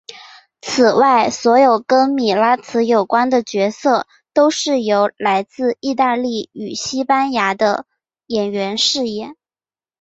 [0.63, 7.85] 此外所有跟米拉兹有关的角色都是由来自义大利与西班牙的
[8.25, 9.35] 演员饰演。